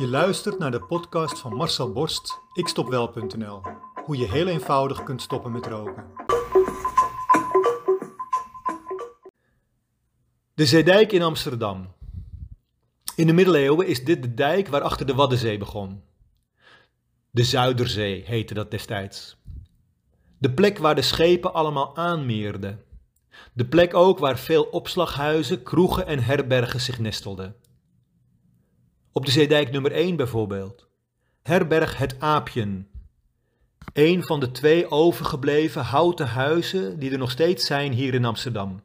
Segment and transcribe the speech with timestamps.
[0.00, 3.62] Je luistert naar de podcast van Marcel Borst, ikstopwel.nl.
[4.04, 6.04] Hoe je heel eenvoudig kunt stoppen met roken.
[10.54, 11.92] De Zeedijk in Amsterdam.
[13.16, 16.02] In de middeleeuwen is dit de dijk waarachter de Waddenzee begon.
[17.30, 19.36] De Zuiderzee heette dat destijds.
[20.38, 22.84] De plek waar de schepen allemaal aanmeerden.
[23.52, 27.56] De plek ook waar veel opslaghuizen, kroegen en herbergen zich nestelden.
[29.12, 30.86] Op de Zeedijk nummer 1 bijvoorbeeld.
[31.42, 32.88] Herberg Het Aapjen.
[33.92, 38.82] Een van de twee overgebleven houten huizen die er nog steeds zijn hier in Amsterdam.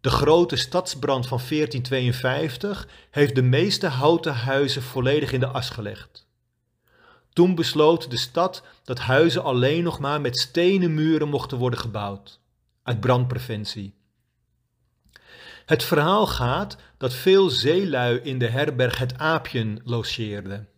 [0.00, 6.26] De grote stadsbrand van 1452 heeft de meeste houten huizen volledig in de as gelegd.
[7.32, 12.40] Toen besloot de stad dat huizen alleen nog maar met stenen muren mochten worden gebouwd,
[12.82, 13.99] uit brandpreventie.
[15.66, 20.68] Het verhaal gaat dat veel zeelui in de herberg Het Aapjen logeerden.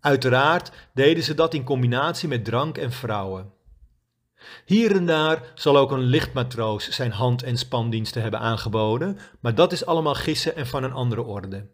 [0.00, 3.52] Uiteraard deden ze dat in combinatie met drank en vrouwen.
[4.64, 9.72] Hier en daar zal ook een lichtmatroos zijn hand- en spandiensten hebben aangeboden, maar dat
[9.72, 11.66] is allemaal gissen en van een andere orde.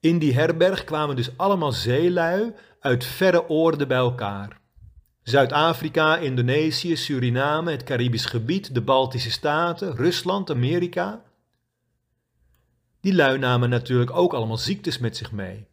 [0.00, 4.60] In die herberg kwamen dus allemaal zeelui uit verre oorden bij elkaar.
[5.22, 11.22] Zuid-Afrika, Indonesië, Suriname, het Caribisch gebied, de Baltische Staten, Rusland, Amerika.
[13.00, 15.66] Die lui namen natuurlijk ook allemaal ziektes met zich mee.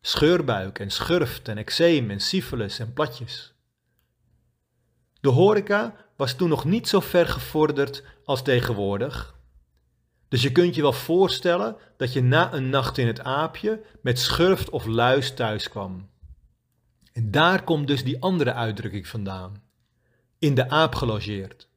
[0.00, 3.54] Scheurbuik en schurft en eczeem en syphilis en platjes.
[5.20, 9.34] De horeca was toen nog niet zo ver gevorderd als tegenwoordig.
[10.28, 14.18] Dus je kunt je wel voorstellen dat je na een nacht in het aapje met
[14.18, 16.08] schurft of luis thuis kwam.
[17.14, 19.62] En daar komt dus die andere uitdrukking vandaan.
[20.38, 21.68] In de aap gelogeerd.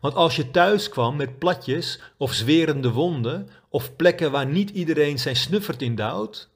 [0.00, 5.18] Want als je thuis kwam met platjes of zwerende wonden of plekken waar niet iedereen
[5.18, 6.50] zijn snuffert in duwt,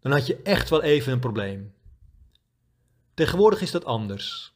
[0.00, 1.72] dan had je echt wel even een probleem.
[3.14, 4.52] Tegenwoordig is dat anders.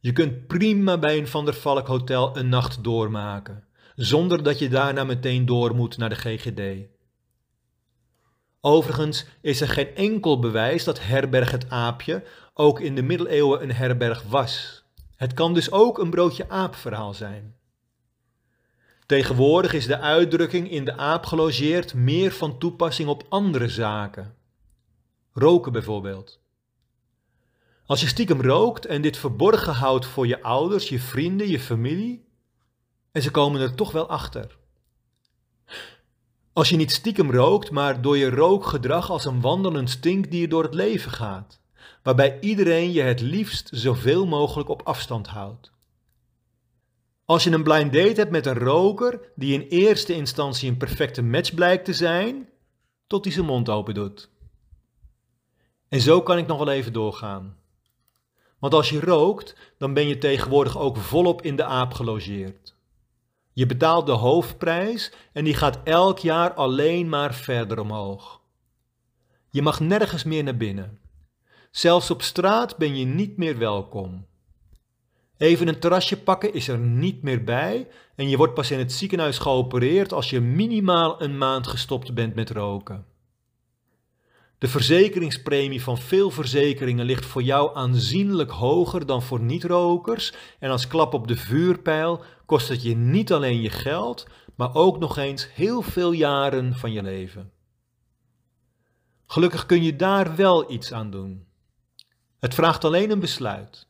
[0.00, 4.68] Je kunt prima bij een Van der Valk hotel een nacht doormaken, zonder dat je
[4.68, 6.88] daarna meteen door moet naar de GGD.
[8.66, 13.72] Overigens is er geen enkel bewijs dat herberg het aapje ook in de middeleeuwen een
[13.72, 14.84] herberg was.
[15.16, 17.54] Het kan dus ook een broodje aap verhaal zijn.
[19.06, 24.34] Tegenwoordig is de uitdrukking in de aap gelogeerd meer van toepassing op andere zaken.
[25.32, 26.40] Roken bijvoorbeeld.
[27.84, 32.28] Als je stiekem rookt en dit verborgen houdt voor je ouders, je vrienden, je familie,
[33.12, 34.56] en ze komen er toch wel achter.
[36.56, 40.74] Als je niet stiekem rookt, maar door je rookgedrag als een wandelend stinkdier door het
[40.74, 41.60] leven gaat,
[42.02, 45.72] waarbij iedereen je het liefst zoveel mogelijk op afstand houdt.
[47.24, 51.22] Als je een blind date hebt met een roker die in eerste instantie een perfecte
[51.22, 52.48] match blijkt te zijn,
[53.06, 54.30] tot hij zijn mond open doet.
[55.88, 57.56] En zo kan ik nog wel even doorgaan.
[58.58, 62.75] Want als je rookt, dan ben je tegenwoordig ook volop in de aap gelogeerd.
[63.56, 68.40] Je betaalt de hoofdprijs en die gaat elk jaar alleen maar verder omhoog.
[69.50, 70.98] Je mag nergens meer naar binnen.
[71.70, 74.26] Zelfs op straat ben je niet meer welkom.
[75.36, 78.92] Even een terrasje pakken is er niet meer bij en je wordt pas in het
[78.92, 83.06] ziekenhuis geopereerd als je minimaal een maand gestopt bent met roken.
[84.58, 90.86] De verzekeringspremie van veel verzekeringen ligt voor jou aanzienlijk hoger dan voor niet-rokers en als
[90.86, 95.54] klap op de vuurpijl kost het je niet alleen je geld, maar ook nog eens
[95.54, 97.52] heel veel jaren van je leven.
[99.26, 101.46] Gelukkig kun je daar wel iets aan doen.
[102.38, 103.88] Het vraagt alleen een besluit.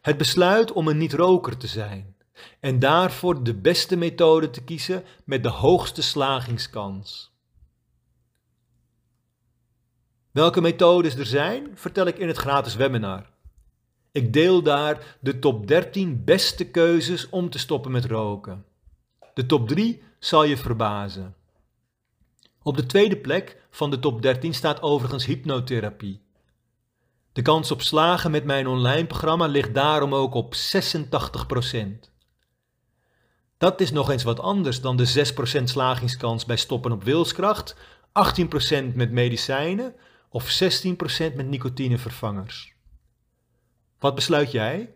[0.00, 2.16] Het besluit om een niet-roker te zijn
[2.60, 7.34] en daarvoor de beste methode te kiezen met de hoogste slagingskans.
[10.30, 13.30] Welke methodes er zijn, vertel ik in het gratis webinar.
[14.12, 18.64] Ik deel daar de top 13 beste keuzes om te stoppen met roken.
[19.34, 21.34] De top 3 zal je verbazen.
[22.62, 26.22] Op de tweede plek van de top 13 staat overigens hypnotherapie.
[27.32, 30.58] De kans op slagen met mijn online programma ligt daarom ook op 86%.
[33.58, 37.78] Dat is nog eens wat anders dan de 6% slagingskans bij stoppen op wilskracht, 18%
[38.94, 39.94] met medicijnen
[40.28, 40.86] of 16%
[41.34, 42.74] met nicotinevervangers.
[44.00, 44.94] Wat besluit jij?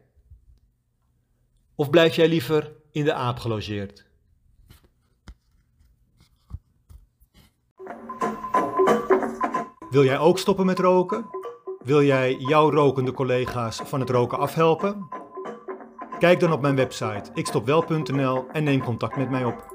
[1.75, 4.07] Of blijf jij liever in de aap gelogeerd?
[9.91, 11.27] Wil jij ook stoppen met roken?
[11.83, 15.09] Wil jij jouw rokende collega's van het roken afhelpen?
[16.19, 19.74] Kijk dan op mijn website ikstopwel.nl en neem contact met mij op.